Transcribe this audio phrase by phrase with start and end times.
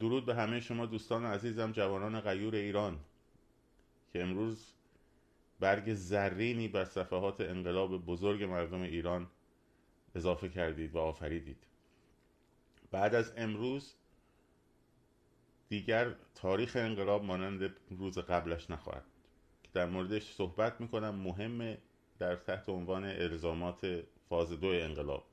[0.00, 3.00] درود به همه شما دوستان عزیزم جوانان غیور ایران.
[4.12, 4.72] که امروز
[5.60, 9.26] برگ زرینی بر صفحات انقلاب بزرگ مردم ایران
[10.14, 11.64] اضافه کردید و آفریدید.
[12.90, 13.94] بعد از امروز
[15.68, 19.04] دیگر تاریخ انقلاب مانند روز قبلش نخواهد
[19.62, 21.78] که در موردش صحبت می‌کنم مهمه
[22.18, 25.24] در تحت عنوان الزامات فاز دو انقلاب.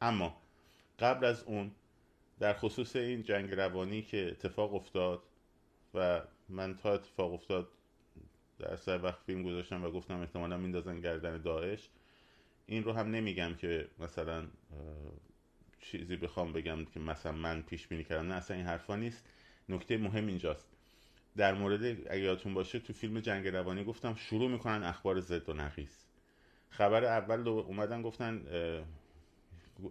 [0.00, 0.36] اما
[0.98, 1.70] قبل از اون
[2.40, 5.22] در خصوص این جنگ روانی که اتفاق افتاد
[5.94, 7.68] و من تا اتفاق افتاد
[8.58, 11.88] در سر وقت فیلم گذاشتم و گفتم احتمالا میندازن گردن داعش
[12.66, 14.46] این رو هم نمیگم که مثلا
[15.80, 19.24] چیزی بخوام بگم که مثلا من پیش بینی کردم نه اصلا این حرفا نیست.
[19.68, 20.68] نکته مهم اینجاست.
[21.36, 25.52] در مورد اگه یادتون باشه تو فیلم جنگ روانی گفتم شروع می‌کنن اخبار زد و
[25.52, 26.06] نقیس
[26.70, 28.44] خبر اول اومدن گفتن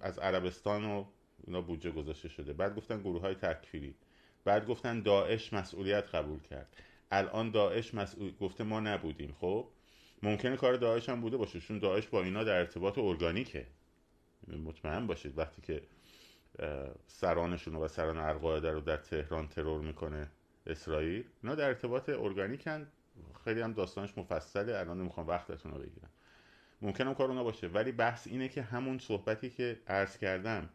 [0.01, 1.05] از عربستان و
[1.43, 2.53] اینا بودجه گذاشته شده.
[2.53, 3.95] بعد گفتن گروه های تکفیری.
[4.43, 6.75] بعد گفتن داعش مسئولیت قبول کرد.
[7.11, 9.35] الان داعش مسئول گفته ما نبودیم.
[9.39, 9.67] خب
[10.23, 13.65] ممکنه کار داعش هم بوده باشه چون داعش با اینا در ارتباط ارگانیکه.
[14.47, 15.81] مطمئن باشید وقتی که
[17.07, 20.27] سرانشون و سران القاعده رو در تهران ترور می‌کنه
[20.67, 22.87] اسرائیل اینا در ارتباط ارگانیکن.
[23.43, 24.77] خیلی هم داستانش مفصله.
[24.77, 26.09] الان نمی‌خوام وقتتون رو بگیرم.
[26.81, 27.67] ممکنم کار اونا باشه.
[27.67, 30.69] ولی بحث اینه که همون صحبتی که عرض کردم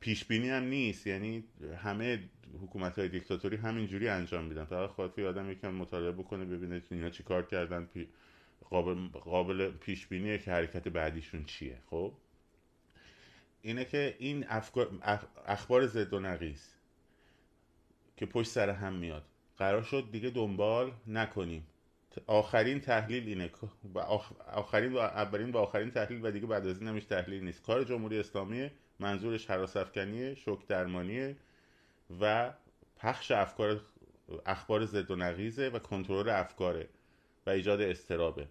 [0.00, 1.06] پیش بینی هم نیست.
[1.06, 1.44] یعنی
[1.82, 2.28] همه
[2.62, 4.64] حکومت های دیکتاتوری همینجوری انجام میدن.
[4.64, 7.88] فقط خاطر آدم یکم مطالعه بکنه ببینه اینا چی کار کردن.
[8.70, 11.78] قابل, قابل پیش بینیه که حرکت بعدیشون چیه.
[11.90, 12.12] خب؟
[13.62, 14.98] اینه که این افکار...
[15.46, 16.74] اخبار زد و نقیز
[18.16, 19.24] که پشت سر هم میاد.
[19.58, 21.66] قرار شد دیگه دنبال نکنیم.
[22.26, 23.50] آخرین تحلیل اینه.
[24.52, 27.62] آخرین و اولین و آخرین تحلیل و دیگه بعد از این نمیش تحلیل نیست.
[27.62, 31.36] کار جمهوری اسلامی منظورش حراس افکنیه شوک درمانیه
[32.20, 32.52] و
[32.96, 33.80] پخش افکار
[34.46, 36.88] اخبار زد و نقیزه و کنترل افکاره
[37.46, 38.46] و ایجاد استرابه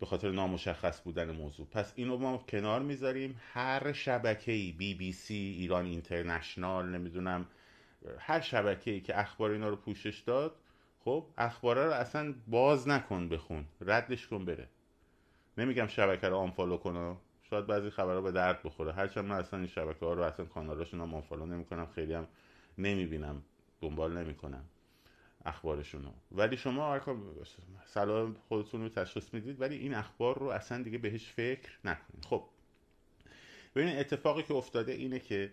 [0.00, 1.66] به خاطر نامشخص بودن موضوع.
[1.66, 3.40] پس اینو ما کنار می‌ذاریم.
[3.52, 7.46] هر شبکه ای بی بی سی ایران اینترنشنال نمی‌دونم
[8.18, 10.56] هر شبکه ای که اخبار اینا رو پوشش داد
[11.04, 13.64] خب اخباره رو اصلا باز نکن بخون.
[13.80, 14.68] ردش کن بره.
[15.58, 17.16] نمیگم شبکه رو آنفالو کنه
[17.50, 18.92] شاید بعضی خبرها به درد بخوره.
[18.92, 21.86] هرچند من اصلا این شبکه ها رو اصلا کانالاشون هم آنفالو نمی‌کنم.
[21.86, 22.28] خیلی هم
[22.78, 23.42] نمی‌بینم.
[23.80, 24.64] دنبال نمی‌کنم
[25.44, 27.00] اخبارشون رو ولی شما
[27.86, 32.24] صلاح خودتون رو تشخیص می‌دید ولی این اخبار رو اصلا دیگه بهش فکر نکنید.
[32.24, 32.44] خب
[33.74, 35.52] ببینید اتفاقی که افتاده اینه که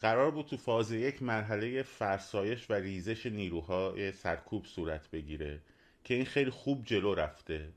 [0.00, 5.60] قرار بود تو فاز یک مرحله فرسایش و ریزش نیروهای سرکوب صورت بگیره
[6.04, 7.72] که این خیلی خوب جلو رفته.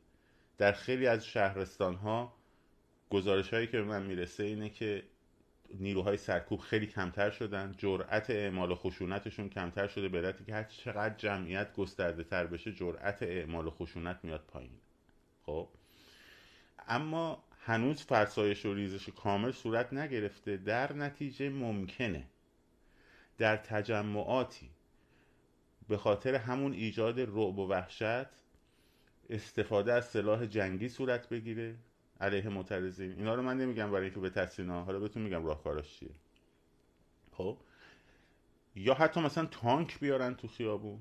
[0.57, 2.38] در خیلی از شهرستان ها
[3.09, 5.03] گزارش هایی که به من می‌رسه اینه که
[5.73, 11.73] نیروهای سرکوب خیلی کمتر شدن جرأت اعمال خشونتشون کمتر شده به که هر چقدر جمعیت
[11.73, 14.79] گسترده تر بشه جرأت اعمال خشونت میاد پایین.
[15.45, 15.69] خب؟
[16.87, 22.25] اما هنوز فرسایش و ریزش کامل صورت نگرفته در نتیجه ممکنه
[23.37, 24.69] در تجمعاتی
[25.87, 28.27] به خاطر همون ایجاد رعب و وحشت
[29.29, 31.75] استفاده از سلاح جنگی صورت بگیره.
[32.19, 33.11] علیه معترضین.
[33.11, 36.09] اینا رو من نمیگم برای اینکه به تسلینا حالا بهتون میگم راهکاراش چیه.
[37.31, 37.57] خب؟
[38.75, 40.99] یا حتی مثلا تانک بیارن تو خیابون.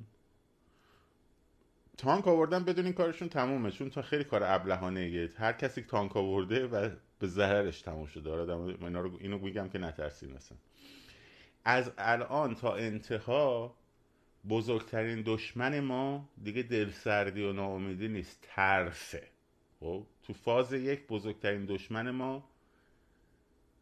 [1.98, 3.70] تانک آوردن بدون این کارشون تمومه.
[3.70, 8.30] چون تا خیلی کار ابلهانه هر کسی تانک آورده و به ضررش تموم شده.
[8.30, 10.58] اینا رو اینو میگم که نترسین مثلا
[11.64, 13.74] از الان تا انتها
[14.48, 18.38] بزرگترین دشمن ما دیگه دلسردی و ناامیدی نیست.
[18.42, 19.28] ترسه.
[19.80, 22.48] خب تو فاز یک بزرگترین دشمن ما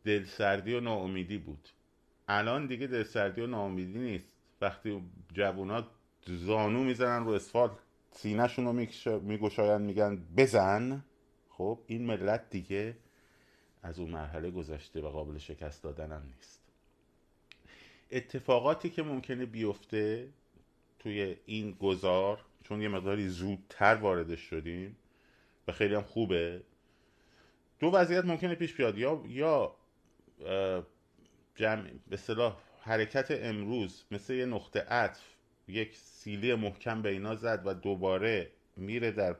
[0.05, 1.69] دلسردی و ناامیدی بود.
[2.29, 4.37] الان دیگه دلسردی و ناامیدی نیست.
[4.61, 5.03] وقتی
[5.35, 5.87] جوانات
[6.27, 7.73] زانو می‌زنن رو اسفالت
[8.13, 8.73] سینهشون رو
[9.21, 11.05] میگشاین میگن بزن.
[11.51, 12.97] خب این ملت دیگه
[13.83, 16.61] از اون مرحله گذشته و قابل شکست دادن هم نیست.
[18.11, 20.29] اتفاقاتی که ممکنه بیفته
[20.99, 24.97] توی این گذار چون یه مقداری زودتر واردش شدیم
[25.69, 26.63] و خیلی هم خوبه.
[27.79, 28.99] دو وضعیت ممکنه پیش بیاد.
[28.99, 29.77] یا یا
[31.55, 35.23] جمع به صلاح حرکت امروز مثل یه نقطه عطف
[35.69, 39.37] یک سیلی محکم به اینا زد و دوباره میره در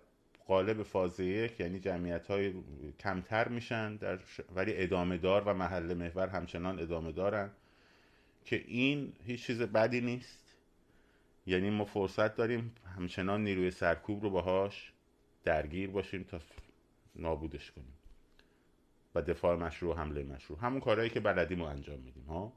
[0.47, 2.53] قالب فاز یک یعنی جمعیت های
[3.01, 4.19] کمتر میشن در
[4.55, 7.51] ولی ادامه دار و محل محور همچنان ادامه دارن
[8.45, 10.47] که این هیچ چیز بدی نیست.
[11.47, 14.93] یعنی ما فرصت داریم همچنان نیروی سرکوب رو باهاش
[15.47, 16.41] درگیر باشیم تا
[17.15, 17.93] نابودش کنیم.
[19.15, 20.59] و دفاع مشروع حمله مشروع.
[20.59, 22.53] همون کارهایی که بلدیم رو انجام میدیم ها؟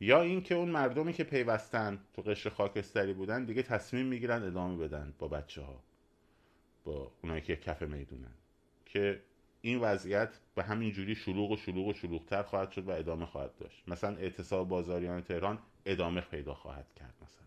[0.00, 5.14] یا اینکه اون مردمی که پیوستن تو قشر خاکستری بودن دیگه تصمیم می‌گیرن ادامه بدن
[5.18, 5.82] با بچه ها
[6.84, 8.34] با اونایی که کف می‌دونن.
[8.86, 9.22] که
[9.60, 13.56] این وضعیت به همین جوری شلوغ و شلوغ و شلوغتر خواهد شد و ادامه خواهد
[13.56, 13.88] داشت.
[13.88, 17.46] مثلا اعتصاب بازاریان تهران ادامه پیدا خواهد کرد مثلا.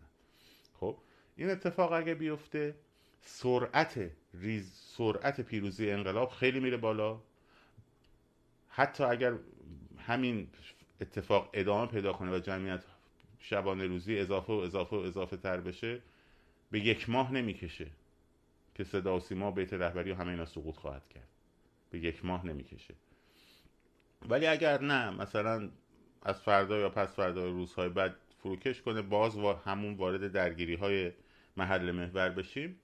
[0.80, 0.98] خب؟
[1.36, 2.74] این اتفاق اگه بیفته
[3.20, 7.20] سرعت ریز سرعت پیروزی انقلاب خیلی میره بالا.
[8.68, 9.34] حتی اگر
[9.98, 10.48] همین
[11.00, 12.84] اتفاق ادامه پیدا کنه و جمعیت
[13.38, 16.00] شبانه روزی اضافه و اضافه و اضافه تر بشه
[16.70, 17.86] به یک ماه نمی‌کشه
[18.74, 21.28] که صدا و سیما بیت رهبری و همه اینا سقوط خواهد کرد.
[21.90, 22.94] به یک ماه نمی‌کشه.
[24.28, 25.70] ولی اگر نه مثلا
[26.22, 31.12] از فردا یا پس فردا روزهای بعد فروکش کنه باز و همون وارد درگیری های
[31.56, 32.80] محل محور بشیم.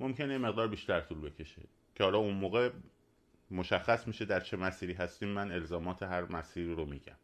[0.00, 1.62] ممکنه مقدار بیشتر طول بکشه.
[1.94, 2.70] که حالا اون موقع
[3.50, 7.16] مشخص میشه در چه مسیری هستیم من الزامات هر مسیری رو میگم.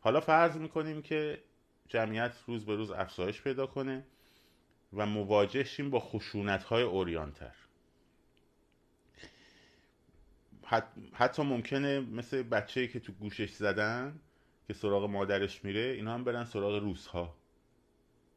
[0.00, 1.42] حالا فرض می‌کنیم که
[1.88, 4.04] جمعیت روز به روز افزایش پیدا کنه
[4.92, 7.52] و مواجه شیم با خشونت های اوریانتر
[11.12, 14.20] حتی ممکنه مثل بچه که تو گوشش زدن
[14.66, 17.36] که سراغ مادرش میره اینا هم برن سراغ روس ها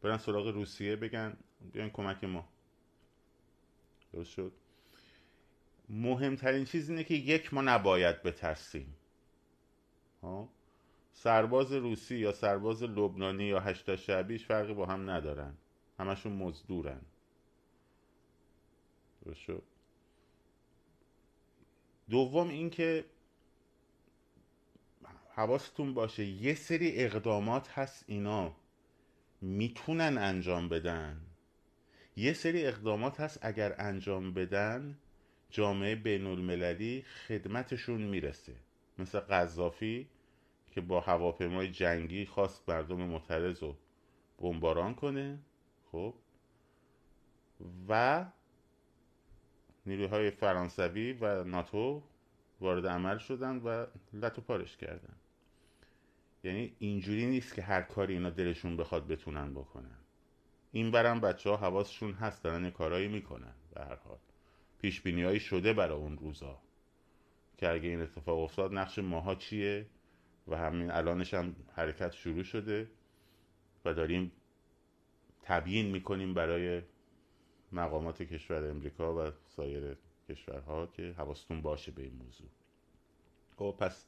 [0.02, 1.38] برن سراغ روسیه بگن
[1.74, 2.50] بیان کمک ما.
[4.16, 4.52] درست شد؟
[5.90, 8.96] مهمترین چیز اینه که یک ما نباید بترسیم.
[10.22, 10.50] ها؟
[11.14, 15.58] سرباز روسی یا سرباز لبنانی یا هشتا شعبیش فرقی با هم ندارن.
[16.00, 17.02] همشون مزدورن.
[19.26, 19.64] درست شد؟
[22.10, 23.06] دوم اینکه
[25.34, 28.56] حواستون باشه یه سری اقدامات هست اینا
[29.42, 31.22] می‌تونن انجام بدن.
[32.16, 34.98] یه سری اقدامات هست اگر انجام بدن
[35.50, 38.56] جامعه بین المللی خدمتشون می‌رسه.
[38.98, 40.08] مثل قذافی
[40.72, 43.78] که با هواپیمای جنگی خواست مردم معترض رو
[44.38, 45.40] بمباران کنه
[45.92, 46.14] خب.
[47.90, 48.26] و
[49.86, 52.04] نیروهای فرانسوی و ناتو
[52.62, 55.16] وارد عمل شدن و لطو پارش کردن.
[56.44, 60.05] یعنی اینجوری نیست که هر کاری اینا دلشون بخواد بتونن بکنن.
[60.76, 64.18] این برم بچه ها حواسشون هست دارن کارایی می‌کنن به هر حال.
[64.82, 65.02] پیش
[65.40, 66.62] شده برای اون روزا.
[67.58, 69.86] که اگه این اتفاق افتاد نقش ماها چیه؟
[70.48, 72.88] و همین الانش هم حرکت شروع شده
[73.86, 74.32] و داریم
[75.42, 76.82] تبیین می‌کنیم برای
[77.72, 79.98] مقامات کشور امریکا و سایر
[80.30, 82.50] کشورها که حواستون باشه به این موضوع.
[83.58, 84.06] خب پس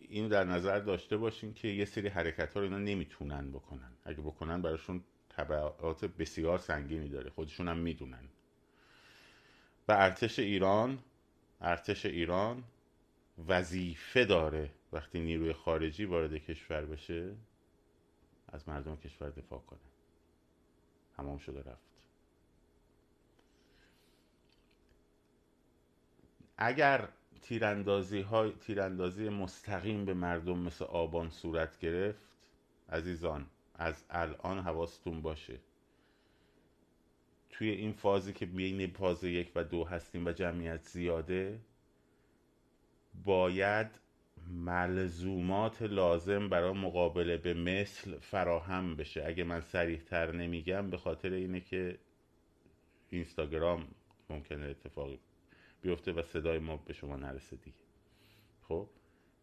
[0.00, 3.92] این در نظر داشته باشین که یه سری حرکت ها رو اینا نمی‌تونن بکنن.
[4.04, 5.04] اگه بکنن براشون
[5.36, 8.28] تبعات بسیار سنگینی داره خودشون هم می‌دونن.
[9.88, 10.98] و ارتش ایران
[11.60, 12.64] ارتش ایران
[13.48, 17.36] وظیفه داره وقتی نیروی خارجی وارد کشور بشه
[18.48, 19.78] از مردم کشور دفاع کنه.
[21.16, 21.94] تمام شده رفت.
[26.56, 27.08] اگر
[27.42, 32.28] تیراندازی های تیراندازی مستقیم به مردم مثل آبان صورت گرفت
[32.88, 35.58] عزیزان از الان حواستون باشه.
[37.50, 41.60] توی این فازی که بین فاز یک و دو هستیم و جمعیت زیاده
[43.24, 43.86] باید
[44.48, 49.24] ملزومات لازم برای مقابله به مثل فراهم بشه.
[49.26, 51.98] اگه من سریح تر نمیگم به خاطر اینه که
[53.10, 53.88] اینستاگرام
[54.30, 55.18] ممکنه اتفاقی
[55.82, 57.76] بیفته و صدای ما به شما نرسه دیگه.
[58.68, 58.88] خب؟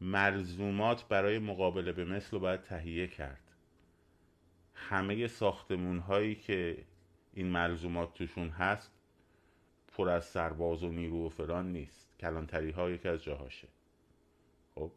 [0.02, 3.51] ملزومات برای مقابله به مثل رو باید تهیه کرد.
[4.90, 6.86] همه ساختمون هایی که
[7.34, 8.92] این ملزومات توشون هست
[9.88, 12.18] پر از سرباز و نیرو و فران نیست.
[12.20, 13.68] کلانتری ها یکی از جاهاشه.
[14.76, 14.92] خب؟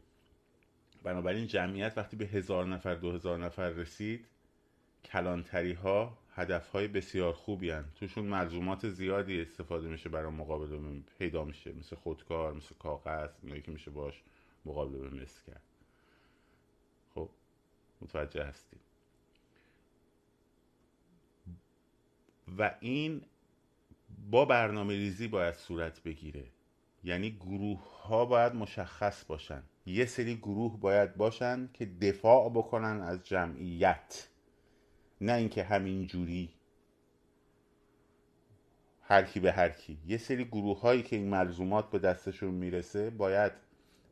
[1.03, 4.27] بنابراین جمعیت وقتی به هزار نفر دو هزار نفر رسید
[5.05, 7.85] کلانتری ها هدف های بسیار خوبی هن.
[7.95, 11.73] توشون ملزومات زیادی استفاده میشه برای مقابله پیدا میشه.
[11.73, 14.23] مثل خودکار مثل کاغذ اینایی که میشه باش
[14.65, 15.63] مقابله به کرد
[17.15, 17.31] خب؟
[18.01, 18.81] متوجه هستیم.
[22.59, 23.23] و این
[24.31, 26.45] با برنامه ریزی باید صورت بگیره.
[27.05, 29.63] یعنی گروه ها باید مشخص باشن.
[29.87, 34.29] یه سری گروه باید باشن که دفاع بکنن از جمعیت.
[35.21, 36.51] نه اینکه همین جوری
[39.03, 43.11] هر کی به هر کی یه سری گروه هایی که این ملزومات به دستشون می‌رسه
[43.11, 43.53] باید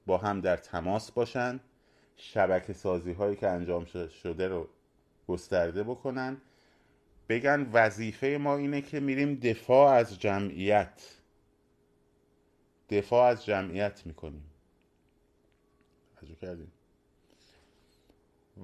[0.06, 1.60] با هم در تماس باشن
[2.16, 3.84] شبکه سازی هایی که انجام
[4.22, 4.68] شده رو
[5.28, 6.36] گسترده بکنن
[7.32, 11.02] بگن وظیفه ما اینه که میریم دفاع از جمعیت.
[12.90, 14.44] دفاع از جمعیت می‌کنیم.
[16.40, 16.72] کردیم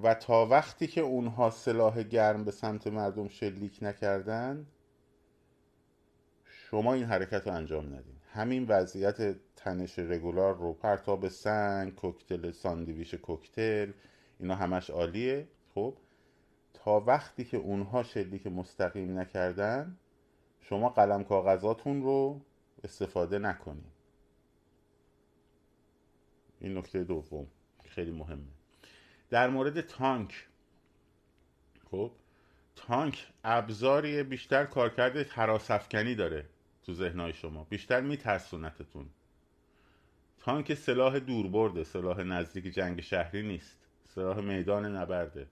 [0.03, 4.67] و تا وقتی که اونها سلاح گرم به سمت مردم شلیک نکردن
[6.45, 8.15] شما این حرکت رو انجام ندین.
[8.33, 13.91] همین وضعیت تنش رگولار رو پرتاب سنگ کوکتل ساندویش کوکتل
[14.39, 15.47] اینا همش عالیه.
[15.75, 15.93] خب؟
[16.83, 19.97] تا وقتی که اونها شلیک مستقیم نکردن
[20.61, 22.41] شما قلم کاغذاتون رو
[22.83, 23.99] استفاده نکنید
[26.59, 27.47] این نکته دوم
[27.85, 28.47] خیلی مهمه.
[29.29, 30.47] در مورد تانک
[31.91, 32.11] خب
[32.75, 36.45] تانک ابزاری بیشتر کارکرد حراسفکنی داره
[36.83, 37.63] تو ذهنهای شما.
[37.63, 39.09] بیشتر میترسونتتون
[40.39, 43.77] تانک سلاح دوربرده سلاح نزدیک جنگ شهری نیست.
[44.03, 45.47] سلاح میدان نبرده.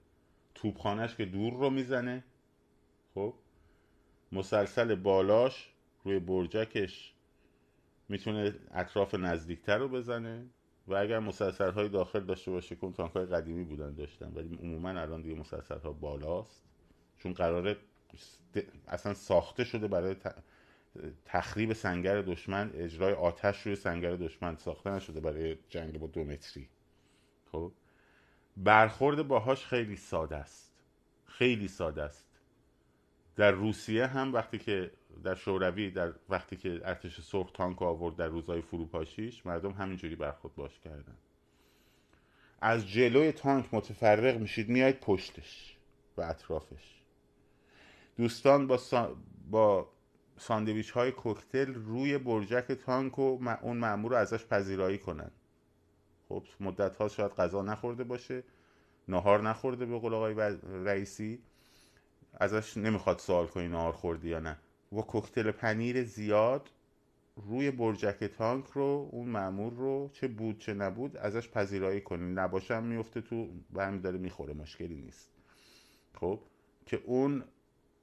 [0.62, 2.24] توپخانهش که دور رو می‌زنه.
[3.16, 3.34] خب؟
[4.32, 5.70] مسلسل بالاش
[6.04, 7.14] روی برجکش
[8.10, 10.46] می‌تونه اطراف نزدیکتر رو بزنه
[10.88, 14.90] و اگر مسلسل های داخل داشته باشه که تانک های قدیمی بودن داشتن ولی عموما
[14.90, 16.64] الان دیگه مسلسل ها بالاست.
[17.18, 17.78] چون قراره
[18.88, 20.16] اصلا ساخته شده برای
[21.26, 26.70] تخریب سنگر دشمن اجرای آتش روی سنگر دشمن ساخته نشده برای جنگ با دو متری.
[27.52, 27.72] خب؟
[28.58, 30.74] برخورد باهاش خیلی ساده است.
[31.26, 32.28] خیلی ساده است.
[33.36, 34.92] در روسیه هم وقتی که
[35.24, 40.56] در شوروی در وقتی که ارتش سرخ تانک آورد در روزهای فروپاشیش مردم همینجوری برخورد
[40.56, 41.18] باش کردن.
[42.62, 45.78] از جلوی تانک متفرق میشید میاید پشتش
[46.18, 47.02] و اطرافش.
[48.18, 49.18] دوستان با, سا...
[49.52, 49.90] با
[50.38, 55.32] ساندویچ های کوکتل روی برجک تانک و اون مأمور رو ازش پذیرایی کنن.
[56.30, 58.44] خب مدت ها شاید غذا نخورده باشه
[59.08, 61.40] نهار نخورده به قول آقای رئیسی.
[62.40, 64.58] ازش نمی‌خواد سوال کنی نهار خوردی یا نه.
[64.92, 66.70] و کوکتل پنیر زیاد
[67.36, 72.84] روی برجک تانک رو اون معمول رو چه بود چه نبود ازش پذیرایی کنین نباشم
[72.84, 75.32] میفته تو برمی داره می‌خوره مشکلی نیست.
[76.14, 76.40] خب
[76.86, 77.44] که اون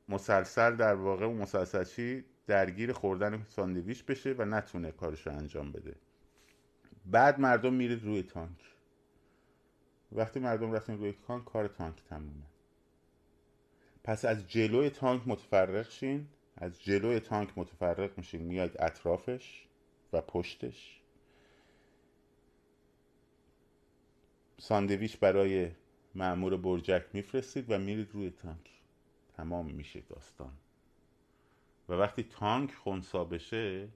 [0.09, 5.95] مسلسل در واقع اون مسلسل درگیر خوردن ساندویچ بشه و نتونه کارش رو انجام بده.
[7.05, 8.59] بعد مردم میرید روی تانک.
[10.13, 12.47] وقتی مردم رفتن روی تانک کار تانک تمومه.
[14.05, 16.29] پس از جلوی تانک متفرق شین.
[16.57, 18.43] از جلوی تانک متفرق میشین.
[18.43, 19.67] میاد اطرافش
[20.13, 21.01] و پشتش.
[24.59, 25.71] ساندویچ برای
[26.15, 28.71] معمور برجک میفرستید و میرید روی تانک.
[29.37, 30.53] تمام میشه داستان.
[31.89, 33.89] و وقتی تانک خونسا بشه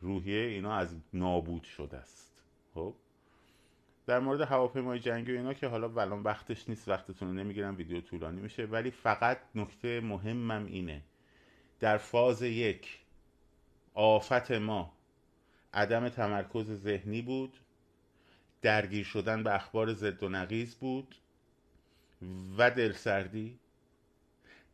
[0.00, 2.35] روحیه اینا از نابود شده است.
[2.76, 2.94] خب.
[4.06, 8.00] در مورد هواپیمای جنگی و اینا که حالا ولان وقتش نیست وقتتون رو نمی‌گیرم ویدیو
[8.00, 11.02] طولانی میشه ولی فقط نکته مهمم اینه.
[11.80, 12.98] در فاز یک
[13.94, 14.92] آفت ما
[15.74, 17.56] عدم تمرکز ذهنی بود
[18.62, 21.14] درگیر شدن به اخبار زد و نقیز بود
[22.58, 23.58] و دلسردی.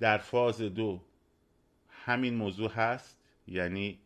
[0.00, 1.00] در فاز دو
[1.90, 3.98] همین موضوع هست یعنی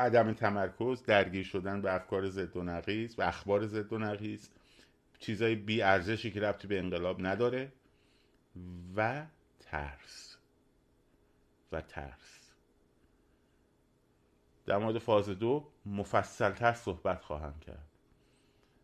[0.00, 4.50] عدم تمرکز درگیر شدن به افکار ضد و نقیز و اخبار ضد و نقیز
[5.18, 7.72] چیزای بی ارزشی که ربطی به انقلاب نداره
[8.96, 9.26] و
[9.60, 10.36] ترس.
[11.72, 12.52] و ترس.
[14.66, 17.88] در مورد فاز دو مفصلتر صحبت خواهم کرد.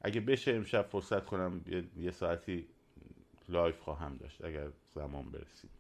[0.03, 1.61] اگه بشه امشب فرصت کنم
[1.97, 2.67] یه ساعتی
[3.49, 5.71] لایف خواهم داشت اگر زمان برسید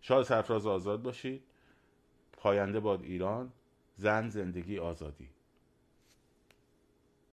[0.00, 1.42] شاد سرفراز آزاد باشید.
[2.32, 3.52] پاینده باد ایران.
[3.96, 5.35] زن زندگی آزادی.